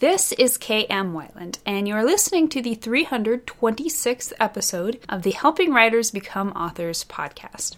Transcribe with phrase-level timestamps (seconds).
[0.00, 6.12] This is KM Weiland, and you're listening to the 326th episode of the Helping Writers
[6.12, 7.74] Become Authors podcast.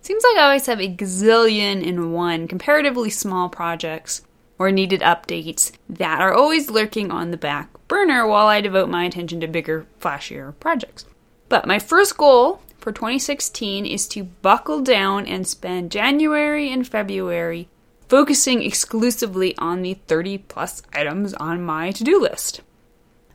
[0.00, 4.22] Seems like I always have a gazillion and one comparatively small projects
[4.58, 9.04] or needed updates that are always lurking on the back burner while I devote my
[9.04, 11.04] attention to bigger, flashier projects.
[11.50, 17.68] But my first goal for 2016 is to buckle down and spend January and February
[18.14, 22.60] focusing exclusively on the 30 plus items on my to do list.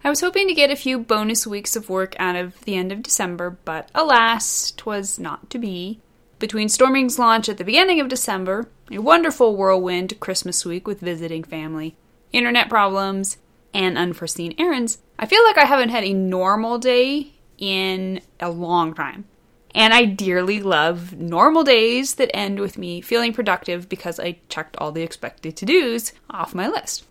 [0.05, 2.93] I was hoping to get a few bonus weeks of work out of the end
[2.93, 5.99] of December, but alas, 'twas not to be.
[6.39, 11.43] Between Storming's launch at the beginning of December, a wonderful whirlwind Christmas week with visiting
[11.43, 11.97] family,
[12.31, 13.35] internet problems,
[13.73, 18.93] and unforeseen errands, I feel like I haven't had a normal day in a long
[18.93, 19.25] time.
[19.75, 24.75] And I dearly love normal days that end with me feeling productive because I checked
[24.77, 27.05] all the expected to dos off my list.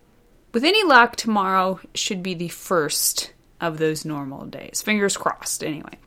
[0.53, 4.81] With any luck, tomorrow should be the first of those normal days.
[4.81, 5.97] Fingers crossed, anyway.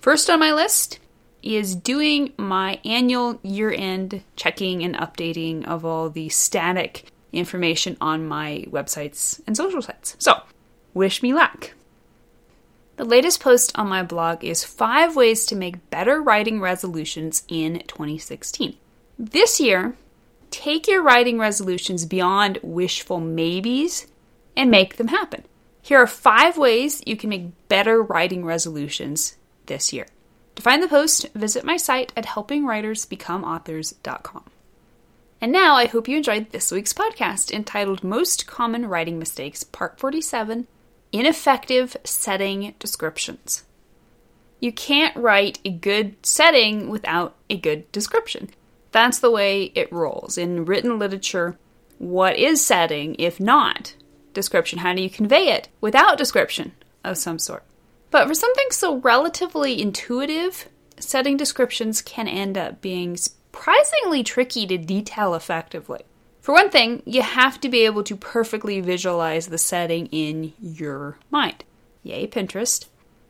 [0.00, 0.98] First on my list
[1.42, 8.26] is doing my annual year end checking and updating of all the static information on
[8.26, 10.16] my websites and social sites.
[10.18, 10.40] So,
[10.94, 11.72] wish me luck.
[13.02, 17.82] The latest post on my blog is five ways to make better writing resolutions in
[17.88, 18.76] 2016.
[19.18, 19.96] This year,
[20.52, 24.06] take your writing resolutions beyond wishful maybes
[24.56, 25.42] and make them happen.
[25.82, 30.06] Here are five ways you can make better writing resolutions this year.
[30.54, 34.44] To find the post, visit my site at helpingwritersbecomeauthors.com.
[35.40, 39.98] And now I hope you enjoyed this week's podcast entitled Most Common Writing Mistakes, Part
[39.98, 40.68] 47
[41.12, 43.64] ineffective setting descriptions.
[44.60, 48.50] You can't write a good setting without a good description.
[48.92, 50.38] That's the way it rolls.
[50.38, 51.58] In written literature,
[51.98, 53.94] what is setting if not
[54.32, 54.80] description?
[54.80, 56.72] How do you convey it without description
[57.04, 57.64] of some sort?
[58.10, 64.78] But for something so relatively intuitive, setting descriptions can end up being surprisingly tricky to
[64.78, 66.02] detail effectively.
[66.42, 71.18] For one thing, you have to be able to perfectly visualize the setting in your
[71.30, 71.62] mind.
[72.02, 72.86] Yay, Pinterest.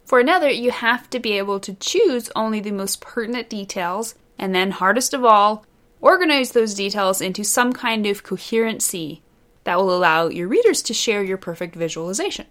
[0.06, 4.54] For another, you have to be able to choose only the most pertinent details, and
[4.54, 5.66] then, hardest of all,
[6.00, 9.20] organize those details into some kind of coherency
[9.64, 12.46] that will allow your readers to share your perfect visualization.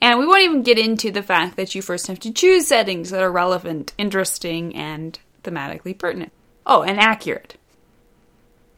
[0.00, 3.10] And we won't even get into the fact that you first have to choose settings
[3.10, 6.32] that are relevant, interesting, and thematically pertinent.
[6.64, 7.56] Oh, and accurate.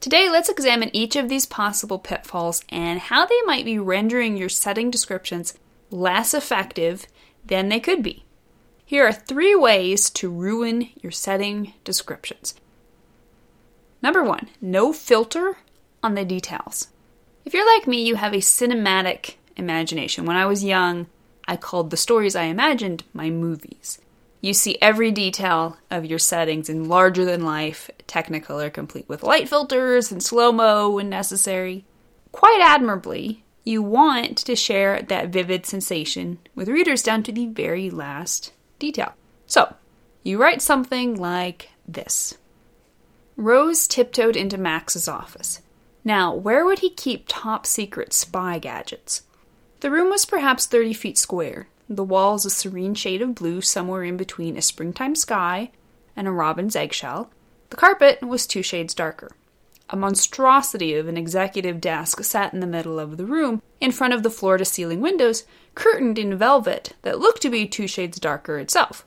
[0.06, 4.48] Today, let's examine each of these possible pitfalls and how they might be rendering your
[4.48, 5.58] setting descriptions
[5.90, 7.08] less effective
[7.44, 8.24] than they could be.
[8.84, 12.54] Here are three ways to ruin your setting descriptions.
[14.00, 15.56] Number one, no filter
[16.04, 16.86] on the details.
[17.44, 20.24] If you're like me, you have a cinematic imagination.
[20.24, 21.08] When I was young,
[21.48, 23.98] I called the stories I imagined my movies.
[24.46, 29.48] You see every detail of your settings in larger than life Technicolor, complete with light
[29.48, 31.84] filters and slow mo when necessary.
[32.30, 37.90] Quite admirably, you want to share that vivid sensation with readers down to the very
[37.90, 39.14] last detail.
[39.46, 39.74] So,
[40.22, 42.38] you write something like this
[43.36, 45.60] Rose tiptoed into Max's office.
[46.04, 49.22] Now, where would he keep top secret spy gadgets?
[49.80, 54.02] The room was perhaps 30 feet square, the walls a serene shade of blue somewhere
[54.02, 55.70] in between a springtime sky
[56.16, 57.30] and a robin's eggshell.
[57.70, 59.30] The carpet was two shades darker.
[59.88, 64.14] A monstrosity of an executive desk sat in the middle of the room, in front
[64.14, 65.44] of the floor to ceiling windows,
[65.76, 69.06] curtained in velvet that looked to be two shades darker itself.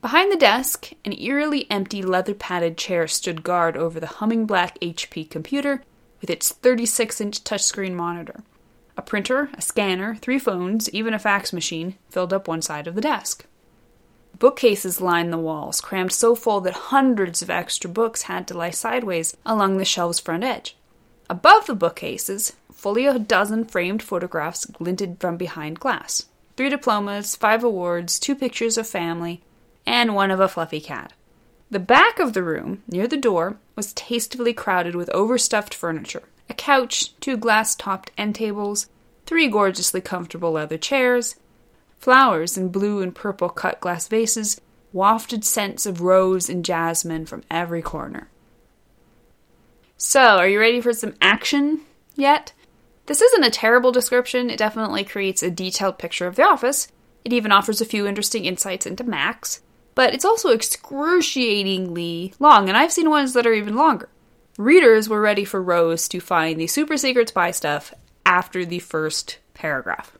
[0.00, 4.78] Behind the desk, an eerily empty leather padded chair stood guard over the humming black
[4.80, 5.82] HP computer
[6.20, 8.42] with its 36 inch touchscreen monitor.
[8.98, 12.96] A printer, a scanner, three phones, even a fax machine filled up one side of
[12.96, 13.46] the desk.
[14.40, 18.70] Bookcases lined the walls, crammed so full that hundreds of extra books had to lie
[18.70, 20.76] sideways along the shelves' front edge.
[21.30, 26.26] Above the bookcases, fully a dozen framed photographs glinted from behind glass.
[26.56, 29.42] Three diplomas, five awards, two pictures of family,
[29.86, 31.12] and one of a fluffy cat.
[31.70, 36.54] The back of the room, near the door, was tastefully crowded with overstuffed furniture, a
[36.54, 38.88] couch, two glass topped end tables,
[39.26, 41.36] three gorgeously comfortable leather chairs,
[41.98, 44.60] flowers in blue and purple cut glass vases,
[44.92, 48.28] wafted scents of rose and jasmine from every corner.
[49.96, 51.80] So, are you ready for some action
[52.14, 52.52] yet?
[53.06, 56.88] This isn't a terrible description, it definitely creates a detailed picture of the office.
[57.24, 59.60] It even offers a few interesting insights into Max,
[59.94, 64.08] but it's also excruciatingly long, and I've seen ones that are even longer.
[64.58, 67.94] Readers were ready for Rose to find the super secret spy stuff
[68.26, 70.18] after the first paragraph.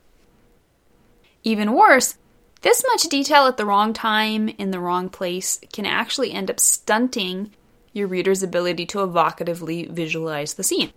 [1.43, 2.17] Even worse,
[2.61, 6.61] this much detail at the wrong time in the wrong place can actually end up
[6.61, 7.51] stunting
[7.93, 10.93] your reader's ability to evocatively visualize the scene.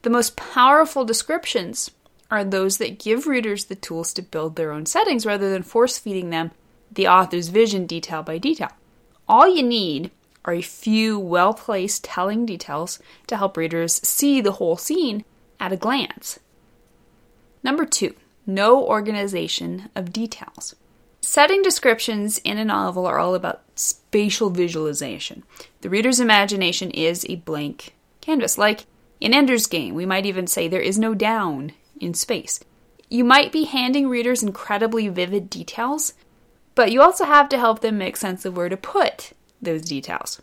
[0.00, 1.90] The most powerful descriptions
[2.30, 5.98] are those that give readers the tools to build their own settings rather than force
[5.98, 6.50] feeding them
[6.90, 8.70] the author's vision detail by detail.
[9.28, 10.12] All you need
[10.46, 15.24] are a few well placed telling details to help readers see the whole scene
[15.60, 16.38] at a glance.
[17.62, 18.14] Number two,
[18.46, 20.76] no organization of details.
[21.20, 25.42] Setting descriptions in a novel are all about spatial visualization.
[25.80, 28.56] The reader's imagination is a blank canvas.
[28.56, 28.86] Like
[29.20, 32.60] in Ender's Game, we might even say there is no down in space.
[33.08, 36.14] You might be handing readers incredibly vivid details,
[36.76, 40.40] but you also have to help them make sense of where to put those details.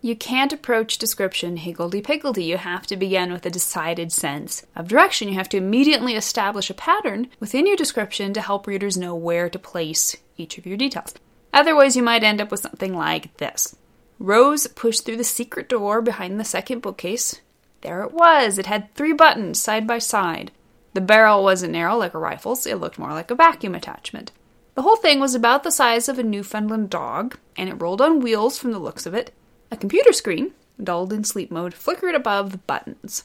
[0.00, 2.44] You can't approach description higgledy piggledy.
[2.44, 5.28] You have to begin with a decided sense of direction.
[5.28, 9.48] You have to immediately establish a pattern within your description to help readers know where
[9.48, 11.14] to place each of your details.
[11.54, 13.76] Otherwise, you might end up with something like this
[14.18, 17.40] Rose pushed through the secret door behind the second bookcase.
[17.80, 18.58] There it was.
[18.58, 20.52] It had three buttons side by side.
[20.92, 24.32] The barrel wasn't narrow like a rifle's, it looked more like a vacuum attachment.
[24.74, 28.20] The whole thing was about the size of a Newfoundland dog, and it rolled on
[28.20, 29.32] wheels from the looks of it.
[29.70, 33.24] A computer screen, dulled in sleep mode, flickered above the buttons.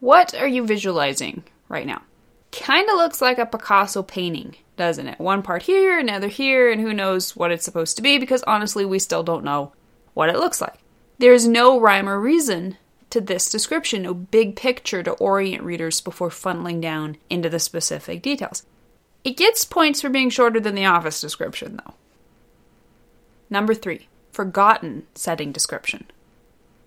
[0.00, 2.02] What are you visualizing right now?
[2.50, 5.18] Kinda looks like a Picasso painting, doesn't it?
[5.18, 8.84] One part here, another here, and who knows what it's supposed to be because honestly,
[8.84, 9.72] we still don't know
[10.14, 10.78] what it looks like.
[11.18, 12.76] There's no rhyme or reason
[13.10, 18.22] to this description, no big picture to orient readers before funneling down into the specific
[18.22, 18.64] details.
[19.28, 21.92] It gets points for being shorter than the office description, though.
[23.50, 26.06] Number three, forgotten setting description.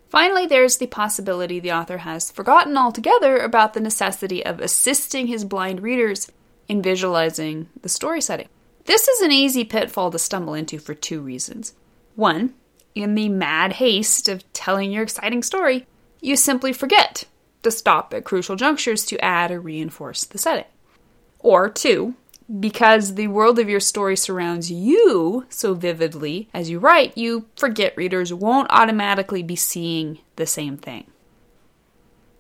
[0.10, 5.46] Finally, there's the possibility the author has forgotten altogether about the necessity of assisting his
[5.46, 6.32] blind readers
[6.68, 8.50] in visualizing the story setting.
[8.86, 11.76] This is an easy pitfall to stumble into for two reasons.
[12.16, 12.56] One,
[12.96, 15.86] in the mad haste of telling your exciting story,
[16.22, 17.26] you simply forget
[17.62, 20.66] to stop at crucial junctures to add or reinforce the setting.
[21.38, 22.16] Or two,
[22.60, 27.96] because the world of your story surrounds you so vividly as you write, you forget
[27.96, 31.06] readers won't automatically be seeing the same thing.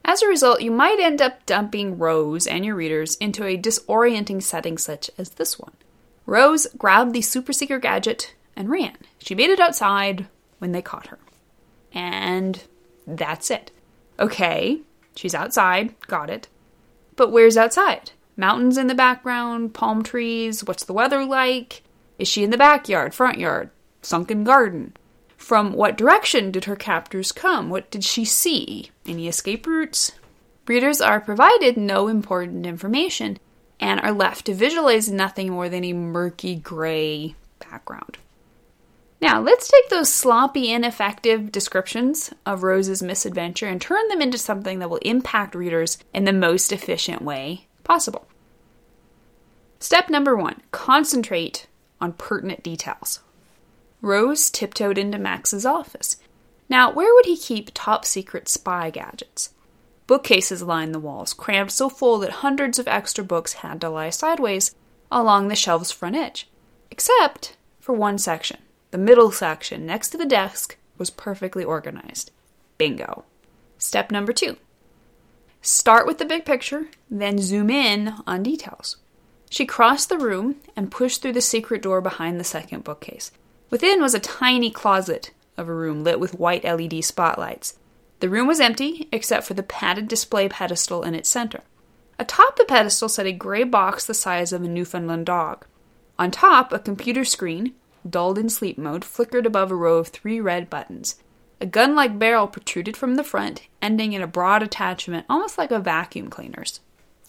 [0.03, 4.41] As a result, you might end up dumping Rose and your readers into a disorienting
[4.41, 5.73] setting such as this one.
[6.25, 8.97] Rose grabbed the super secret gadget and ran.
[9.19, 10.27] She made it outside
[10.59, 11.19] when they caught her.
[11.93, 12.61] And
[13.05, 13.71] that's it.
[14.19, 14.81] Okay,
[15.15, 16.47] she's outside, got it.
[17.15, 18.11] But where's outside?
[18.41, 21.83] Mountains in the background, palm trees, what's the weather like?
[22.17, 23.69] Is she in the backyard, front yard,
[24.01, 24.97] sunken garden?
[25.37, 27.69] From what direction did her captors come?
[27.69, 28.89] What did she see?
[29.05, 30.13] Any escape routes?
[30.67, 33.37] Readers are provided no important information
[33.79, 38.17] and are left to visualize nothing more than a murky gray background.
[39.21, 44.79] Now, let's take those sloppy, ineffective descriptions of Rose's misadventure and turn them into something
[44.79, 48.25] that will impact readers in the most efficient way possible.
[49.81, 51.65] Step number one concentrate
[51.99, 53.21] on pertinent details.
[53.99, 56.17] Rose tiptoed into Max's office.
[56.69, 59.55] Now, where would he keep top secret spy gadgets?
[60.05, 64.11] Bookcases lined the walls, crammed so full that hundreds of extra books had to lie
[64.11, 64.75] sideways
[65.11, 66.47] along the shelf's front edge.
[66.91, 68.59] Except for one section.
[68.91, 72.29] The middle section, next to the desk, was perfectly organized.
[72.77, 73.25] Bingo.
[73.79, 74.57] Step number two
[75.63, 78.97] start with the big picture, then zoom in on details.
[79.51, 83.33] She crossed the room and pushed through the secret door behind the second bookcase.
[83.69, 87.77] Within was a tiny closet of a room lit with white LED spotlights.
[88.21, 91.63] The room was empty except for the padded display pedestal in its center.
[92.17, 95.65] Atop the pedestal sat a gray box the size of a Newfoundland dog.
[96.17, 97.73] On top, a computer screen,
[98.09, 101.15] dulled in sleep mode, flickered above a row of three red buttons.
[101.59, 105.71] A gun like barrel protruded from the front, ending in a broad attachment almost like
[105.71, 106.79] a vacuum cleaner's.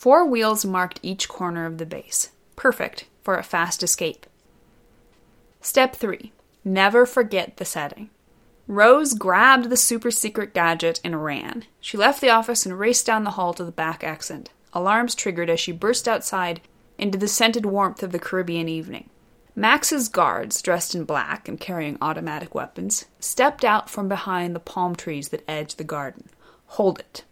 [0.03, 4.27] Four wheels marked each corner of the base, perfect for a fast escape.
[5.61, 6.33] Step 3
[6.65, 8.11] Never forget the setting.
[8.67, 11.67] Rose grabbed the super secret gadget and ran.
[11.81, 14.51] She left the office and raced down the hall to the back exit.
[14.73, 16.61] Alarms triggered as she burst outside
[16.99, 19.09] into the scented warmth of the Caribbean evening.
[19.55, 24.97] Max's guards, dressed in black and carrying automatic weapons, stepped out from behind the palm
[24.97, 26.29] trees that edged the garden.
[26.67, 27.23] Hold it,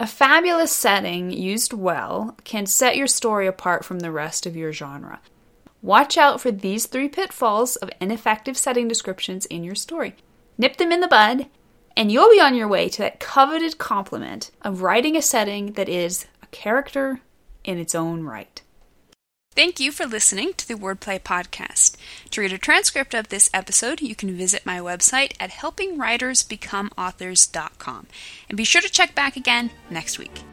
[0.00, 4.72] a fabulous setting used well can set your story apart from the rest of your
[4.72, 5.20] genre.
[5.82, 10.14] Watch out for these three pitfalls of ineffective setting descriptions in your story.
[10.56, 11.46] Nip them in the bud,
[11.96, 15.88] and you'll be on your way to that coveted compliment of writing a setting that
[15.88, 17.20] is a character
[17.64, 18.62] in its own right.
[19.58, 21.96] Thank you for listening to the Wordplay Podcast.
[22.30, 28.06] To read a transcript of this episode, you can visit my website at helpingwritersbecomeauthors.com.
[28.48, 30.44] And be sure to check back again next week.